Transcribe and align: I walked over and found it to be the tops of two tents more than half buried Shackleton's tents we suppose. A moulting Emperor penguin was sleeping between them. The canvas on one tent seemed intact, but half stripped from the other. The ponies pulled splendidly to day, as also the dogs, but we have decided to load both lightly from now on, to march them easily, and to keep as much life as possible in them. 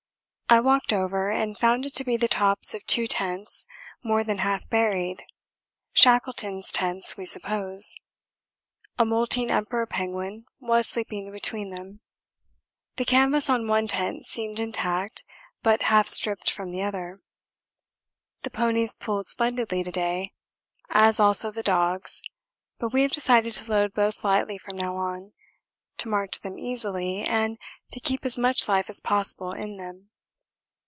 I 0.53 0.59
walked 0.59 0.91
over 0.91 1.31
and 1.31 1.57
found 1.57 1.85
it 1.85 1.93
to 1.95 2.03
be 2.03 2.17
the 2.17 2.27
tops 2.27 2.73
of 2.73 2.85
two 2.85 3.07
tents 3.07 3.65
more 4.03 4.21
than 4.21 4.39
half 4.39 4.67
buried 4.67 5.23
Shackleton's 5.93 6.73
tents 6.73 7.15
we 7.15 7.23
suppose. 7.23 7.95
A 8.99 9.05
moulting 9.05 9.49
Emperor 9.49 9.85
penguin 9.85 10.43
was 10.59 10.89
sleeping 10.89 11.31
between 11.31 11.69
them. 11.73 12.01
The 12.97 13.05
canvas 13.05 13.49
on 13.49 13.65
one 13.69 13.87
tent 13.87 14.25
seemed 14.25 14.59
intact, 14.59 15.23
but 15.63 15.83
half 15.83 16.09
stripped 16.09 16.51
from 16.51 16.71
the 16.71 16.81
other. 16.83 17.21
The 18.41 18.49
ponies 18.49 18.93
pulled 18.93 19.29
splendidly 19.29 19.83
to 19.83 19.91
day, 19.91 20.33
as 20.89 21.17
also 21.17 21.51
the 21.51 21.63
dogs, 21.63 22.21
but 22.77 22.91
we 22.91 23.03
have 23.03 23.11
decided 23.13 23.53
to 23.53 23.71
load 23.71 23.93
both 23.93 24.21
lightly 24.25 24.57
from 24.57 24.75
now 24.75 24.97
on, 24.97 25.31
to 25.99 26.09
march 26.09 26.41
them 26.41 26.59
easily, 26.59 27.21
and 27.23 27.57
to 27.93 28.01
keep 28.01 28.25
as 28.25 28.37
much 28.37 28.67
life 28.67 28.89
as 28.89 28.99
possible 28.99 29.53
in 29.53 29.77
them. 29.77 30.09